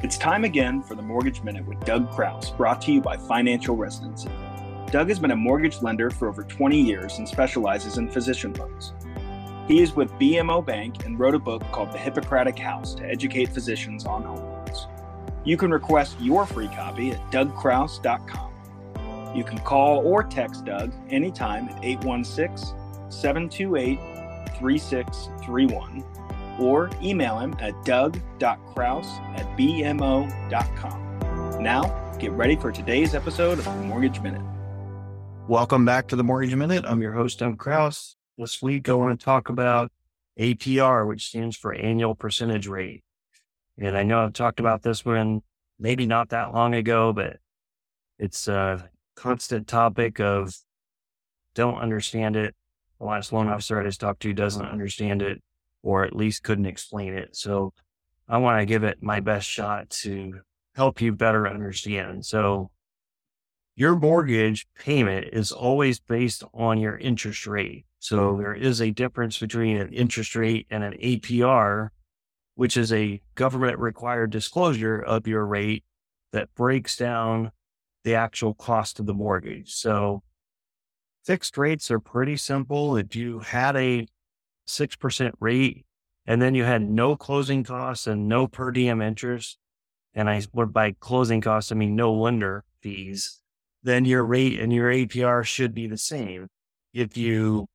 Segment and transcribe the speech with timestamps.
[0.00, 3.74] It's time again for the Mortgage Minute with Doug Crouse, brought to you by Financial
[3.74, 4.30] Residency.
[4.92, 8.92] Doug has been a mortgage lender for over 20 years and specializes in physician loans.
[9.66, 13.48] He is with BMO Bank and wrote a book called The Hippocratic House to educate
[13.48, 14.86] physicians on home loans.
[15.44, 18.52] You can request your free copy at dougcrouse.com.
[19.34, 22.72] You can call or text Doug anytime at 816
[23.10, 23.98] 728
[24.58, 26.04] 3631
[26.58, 31.08] or email him at doug.crouse at bmo.com.
[31.62, 34.42] Now, get ready for today's episode of the Mortgage Minute.
[35.48, 36.84] Welcome back to the Mortgage Minute.
[36.86, 38.16] I'm your host, Doug Crouse.
[38.36, 39.90] This week, I want to talk about
[40.38, 43.02] APR, which stands for annual percentage rate.
[43.78, 45.42] And I know I've talked about this one
[45.78, 47.38] maybe not that long ago, but
[48.18, 50.54] it's a constant topic of
[51.54, 52.54] don't understand it.
[52.98, 55.40] The last loan officer I just talked to doesn't understand it
[55.82, 57.36] or at least couldn't explain it.
[57.36, 57.72] So
[58.28, 60.40] I want to give it my best shot to
[60.74, 62.26] help you better understand.
[62.26, 62.70] So
[63.74, 67.86] your mortgage payment is always based on your interest rate.
[68.00, 71.88] So there is a difference between an interest rate and an APR,
[72.54, 75.84] which is a government required disclosure of your rate
[76.32, 77.52] that breaks down
[78.04, 79.72] the actual cost of the mortgage.
[79.74, 80.22] So
[81.24, 82.96] fixed rates are pretty simple.
[82.96, 84.06] If you had a
[84.68, 85.86] 6% rate,
[86.26, 89.58] and then you had no closing costs and no per diem interest.
[90.14, 93.40] And I, by closing costs, I mean no lender fees.
[93.82, 96.48] Then your rate and your APR should be the same.
[96.92, 97.66] If you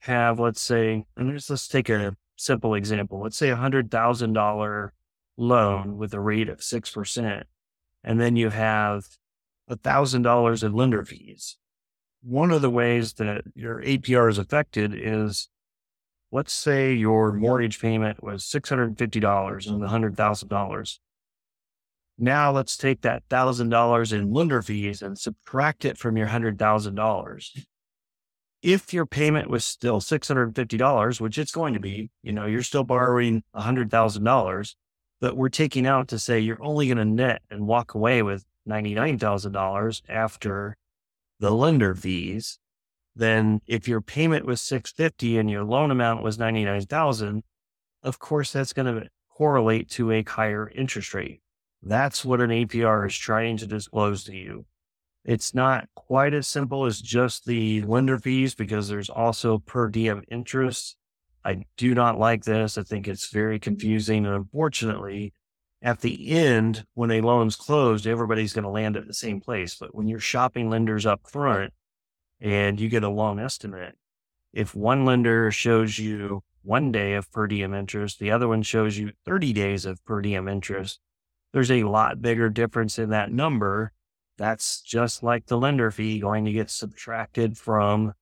[0.00, 3.20] have, let's say, and let's, let's take a simple example.
[3.20, 4.92] Let's say a hundred thousand dollar
[5.36, 7.42] loan with a rate of 6%.
[8.04, 9.04] And then you have
[9.68, 11.58] a thousand dollars in lender fees.
[12.22, 15.48] One of the ways that your APR is affected is
[16.32, 20.98] let's say your mortgage payment was $650 and the $100,000.
[22.18, 27.66] Now let's take that $1,000 in lender fees and subtract it from your $100,000.
[28.62, 32.84] If your payment was still $650, which it's going to be, you know, you're still
[32.84, 34.74] borrowing $100,000,
[35.20, 38.44] but we're taking out to say you're only going to net and walk away with
[38.68, 40.76] $99,000 after
[41.38, 42.58] the lender fees
[43.16, 47.42] then if your payment was 650 and your loan amount was 99,000,
[48.02, 51.40] of course that's going to correlate to a higher interest rate.
[51.82, 54.66] That's what an APR is trying to disclose to you.
[55.24, 60.22] It's not quite as simple as just the lender fees because there's also per diem
[60.30, 60.96] interest.
[61.44, 62.76] I do not like this.
[62.76, 64.26] I think it's very confusing.
[64.26, 65.32] And unfortunately,
[65.82, 69.76] at the end, when a loan's closed, everybody's going to land at the same place.
[69.78, 71.72] But when you're shopping lenders up front,
[72.40, 73.94] and you get a loan estimate.
[74.52, 78.98] If one lender shows you one day of per diem interest, the other one shows
[78.98, 81.00] you 30 days of per diem interest,
[81.52, 83.92] there's a lot bigger difference in that number.
[84.38, 88.12] That's just like the lender fee going to get subtracted from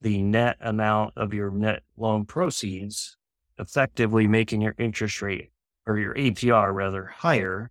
[0.00, 3.16] the net amount of your net loan proceeds,
[3.58, 5.50] effectively making your interest rate
[5.86, 7.70] or your APR rather higher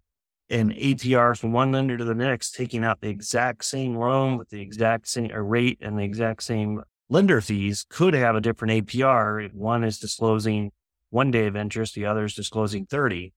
[0.49, 4.49] and APR from one lender to the next, taking out the exact same loan with
[4.49, 8.87] the exact same uh, rate and the exact same lender fees could have a different
[8.87, 9.45] APR.
[9.45, 10.71] If one is disclosing
[11.09, 13.33] one day of interest, the other is disclosing 30.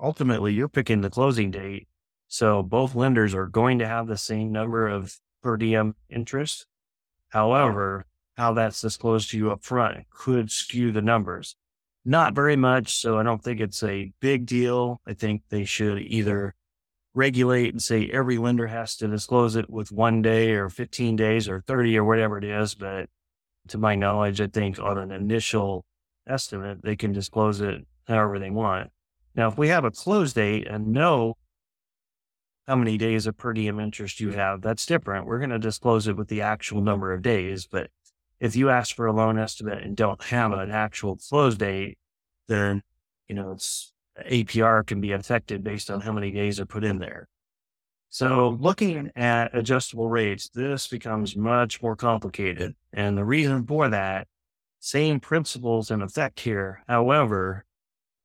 [0.00, 1.88] Ultimately, you're picking the closing date.
[2.28, 6.66] So both lenders are going to have the same number of per diem interest.
[7.30, 11.56] However, how that's disclosed to you up front could skew the numbers.
[12.08, 12.96] Not very much.
[12.96, 15.02] So I don't think it's a big deal.
[15.06, 16.54] I think they should either
[17.12, 21.50] regulate and say every lender has to disclose it with one day or 15 days
[21.50, 22.74] or 30 or whatever it is.
[22.74, 23.10] But
[23.68, 25.84] to my knowledge, I think on an initial
[26.26, 28.88] estimate, they can disclose it however they want.
[29.34, 31.34] Now, if we have a close date and know
[32.66, 35.26] how many days of per diem interest you have, that's different.
[35.26, 37.90] We're going to disclose it with the actual number of days, but
[38.40, 41.98] if you ask for a loan estimate and don't have an actual close date,
[42.46, 42.82] then,
[43.28, 43.92] you know, it's
[44.30, 47.28] APR can be affected based on how many days are put in there.
[48.10, 52.74] So looking at adjustable rates, this becomes much more complicated.
[52.92, 54.26] And the reason for that,
[54.80, 56.82] same principles in effect here.
[56.88, 57.64] However,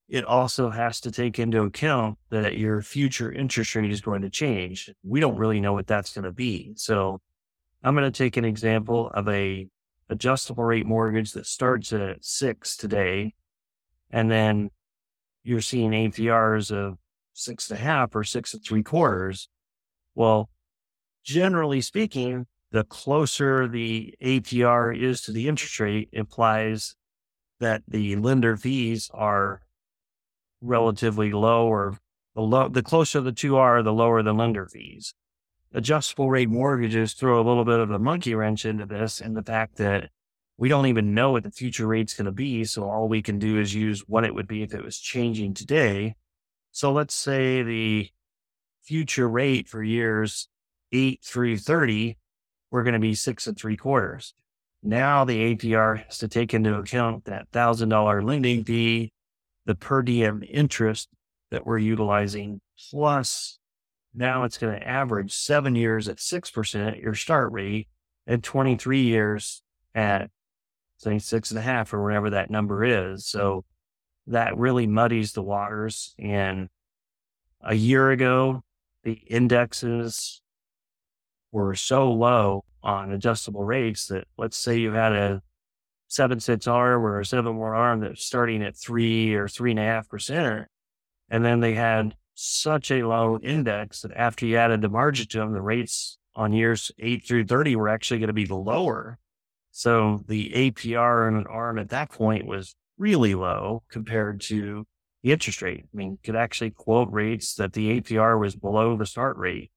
[0.08, 4.30] it also has to take into account that your future interest rate is going to
[4.30, 4.90] change.
[5.04, 6.74] We don't really know what that's going to be.
[6.76, 7.20] So
[7.84, 9.68] I'm going to take an example of a
[10.10, 13.34] adjustable rate mortgage that starts at six today,
[14.12, 14.70] and then
[15.44, 16.98] you're seeing APRs of
[17.34, 19.50] six and a half or six and three quarters.
[20.16, 20.50] Well,
[21.24, 26.96] generally speaking, the closer the APR is to the interest rate implies
[27.60, 29.62] that the lender fees are
[30.62, 31.98] relatively low or
[32.36, 35.14] The, lo- the closer the two are, the lower the lender fees.
[35.74, 39.42] Adjustable rate mortgages throw a little bit of a monkey wrench into this and the
[39.42, 40.12] fact that
[40.58, 42.64] we don't even know what the future rate's going to be.
[42.64, 45.56] So all we can do is use what it would be if it was changing
[45.56, 46.16] today.
[46.72, 48.10] So let's say the
[48.84, 50.48] future rate for years
[50.92, 52.18] eight through 30,
[52.70, 54.36] we're going to be six and three quarters.
[54.84, 59.12] Now the APR has to take into account that thousand dollar lending fee,
[59.66, 61.10] the per diem interest
[61.50, 62.62] that we're utilizing,
[62.92, 63.60] plus
[64.14, 67.88] now it's going to average seven years at 6% your start rate
[68.28, 69.62] and 23 years
[69.96, 70.30] at
[70.98, 73.26] say six and a half or whatever that number is.
[73.26, 73.66] So
[74.28, 76.16] that really muddies the waters.
[76.18, 76.70] And
[77.62, 78.64] a year ago,
[79.04, 80.42] the indexes
[81.52, 85.42] were so low on adjustable rates that let's say you had a
[86.08, 89.80] seven six arm or a seven more arm that's starting at three or three and
[89.80, 90.68] a half percent.
[91.30, 95.38] And then they had such a low index that after you added the margin to
[95.40, 99.20] them, the rates on years eight through 30 were actually going to be lower.
[99.72, 104.86] So the APR in an arm at that point was really low compared to
[105.24, 105.86] the interest rate.
[105.86, 109.72] I mean, could actually quote rates that the APR was below the start rate.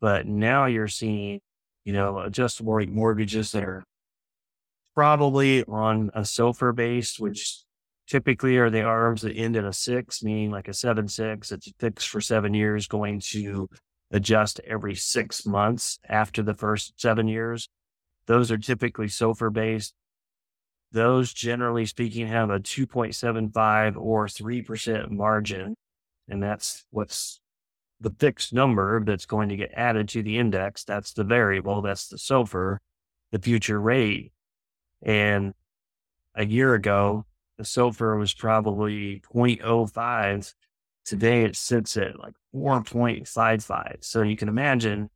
[0.00, 1.40] But now you're seeing,
[1.84, 3.84] you know, adjustable rate mortgages that are
[4.94, 7.62] probably on a SOFR base, which
[8.08, 11.52] typically are the arms that end in a six, meaning like a seven six.
[11.52, 13.68] It's fixed for seven years, going to
[14.10, 17.68] adjust every six months after the first seven years.
[18.26, 19.94] Those are typically SOFR based.
[20.90, 25.74] Those, generally speaking, have a 2.75 or 3% margin.
[26.28, 27.40] And that's what's
[28.00, 30.84] the fixed number that's going to get added to the index.
[30.84, 31.82] That's the variable.
[31.82, 32.78] That's the SOFR,
[33.32, 34.32] the future rate.
[35.02, 35.52] And
[36.34, 37.26] a year ago,
[37.58, 40.54] the SOFR was probably 0.05.
[41.04, 44.04] Today it sits at like 4.55.
[44.04, 45.10] So you can imagine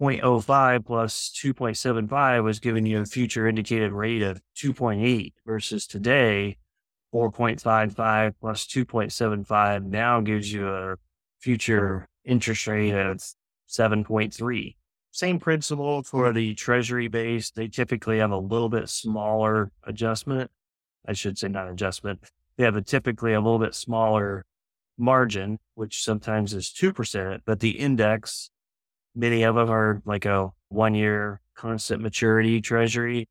[0.00, 6.56] 0.05 plus 2.75 was giving you a future indicated rate of 2.8 versus today
[7.12, 10.96] 4.55 plus 2.75 now gives you a
[11.40, 13.18] future interest rate of
[13.68, 14.76] 7.3.
[15.12, 17.50] Same principle for the treasury base.
[17.50, 20.50] They typically have a little bit smaller adjustment.
[21.06, 22.24] I should say not adjustment.
[22.56, 24.44] They have a typically a little bit smaller
[24.96, 28.50] margin, which sometimes is 2%, but the index
[29.14, 33.28] Many of them are like a one year constant maturity treasury.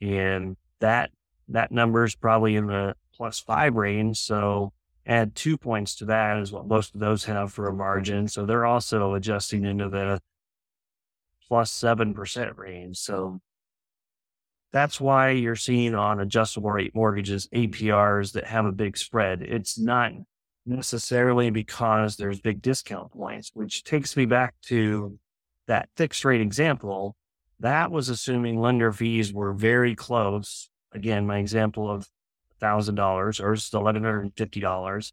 [0.00, 1.10] And that,
[1.48, 4.18] that number is probably in the plus five range.
[4.18, 4.72] So
[5.04, 8.28] add two points to that is what most of those have for a margin.
[8.28, 10.20] So they're also adjusting into the
[11.48, 12.98] plus 7% range.
[12.98, 13.40] So
[14.72, 19.42] that's why you're seeing on adjustable rate mortgages APRs that have a big spread.
[19.42, 20.12] It's not
[20.66, 25.18] necessarily because there's big discount points, which takes me back to
[25.66, 27.16] that fixed rate example.
[27.60, 30.68] That was assuming lender fees were very close.
[30.92, 32.08] Again, my example of
[32.60, 35.12] $1,000 or $1,150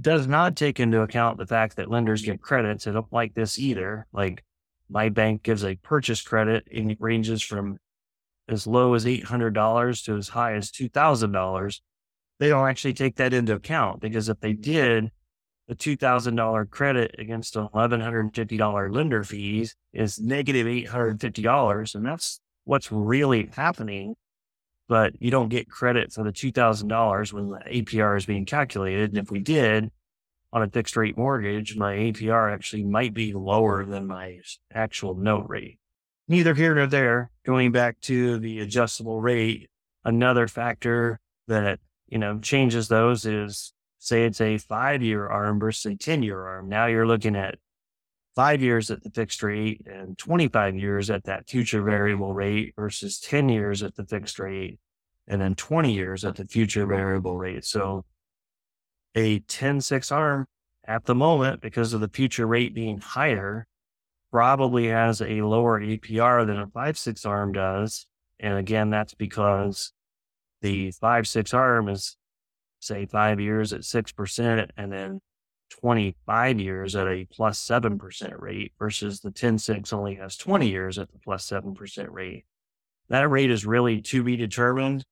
[0.00, 2.86] does not take into account the fact that lenders get credits.
[2.86, 4.06] I don't like this either.
[4.12, 4.44] Like
[4.90, 7.78] my bank gives a purchase credit and it ranges from
[8.48, 11.80] as low as $800 to as high as $2,000
[12.40, 14.62] they don't actually take that into account because if they mm-hmm.
[14.62, 15.10] did,
[15.68, 21.94] the $2,000 credit against $1,150 lender fees is negative $850.
[21.94, 24.16] And that's what's really happening.
[24.88, 29.10] But you don't get credit for the $2,000 when the APR is being calculated.
[29.10, 29.92] And if we did
[30.52, 34.40] on a fixed rate mortgage, my APR actually might be lower than my
[34.72, 35.78] actual note rate.
[36.28, 37.30] Neither here nor there.
[37.44, 39.68] Going back to the adjustable rate,
[40.04, 41.80] another factor that
[42.10, 46.44] you know, changes those is say it's a five year arm versus a 10 year
[46.44, 46.68] arm.
[46.68, 47.56] Now you're looking at
[48.34, 53.20] five years at the fixed rate and 25 years at that future variable rate versus
[53.20, 54.78] 10 years at the fixed rate
[55.28, 57.64] and then 20 years at the future variable rate.
[57.64, 58.04] So
[59.14, 60.46] a 10 6 arm
[60.84, 63.66] at the moment, because of the future rate being higher,
[64.30, 68.06] probably has a lower APR than a 5 6 arm does.
[68.40, 69.92] And again, that's because
[70.62, 72.16] the five, six arm is
[72.80, 75.20] say five years at 6% and then
[75.70, 80.98] 25 years at a plus 7% rate versus the 10, six only has 20 years
[80.98, 82.44] at the plus 7% rate.
[83.08, 85.04] That rate is really to be determined.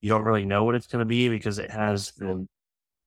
[0.00, 2.46] You don't really know what it's going to be because it has the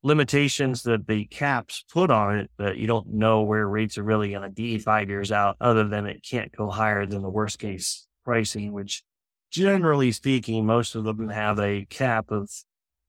[0.04, 4.32] limitations that the caps put on it, but you don't know where rates are really
[4.32, 7.58] going to be five years out, other than it can't go higher than the worst
[7.58, 9.04] case pricing, which
[9.50, 12.50] generally speaking, most of them have a cap of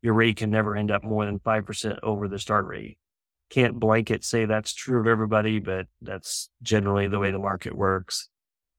[0.02, 2.98] your rate can never end up more than 5% over the start rate.
[3.50, 8.28] can't blanket say that's true of everybody, but that's generally the way the market works.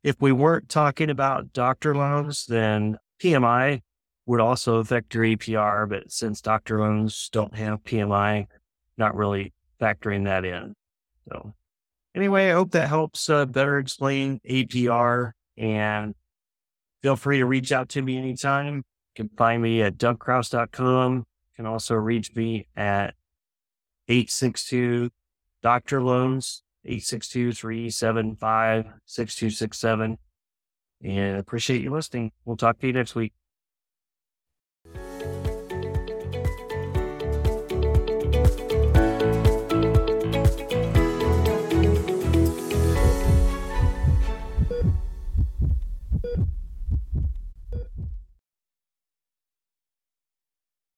[0.03, 3.81] If we weren't talking about doctor loans, then PMI
[4.25, 5.87] would also affect your APR.
[5.87, 8.47] But since doctor loans don't have PMI,
[8.97, 10.75] not really factoring that in.
[11.29, 11.53] So
[12.15, 16.15] anyway, I hope that helps uh, better explain APR and
[17.01, 18.77] feel free to reach out to me anytime.
[18.77, 18.83] You
[19.15, 21.17] can find me at dougcrouse.com.
[21.17, 21.23] You
[21.55, 23.13] can also reach me at
[24.07, 25.09] 862
[25.61, 30.17] Doctor Loans, 862 375 6267.
[31.03, 32.31] And appreciate you listening.
[32.45, 33.33] We'll talk to you next week.